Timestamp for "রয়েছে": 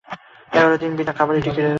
1.57-1.69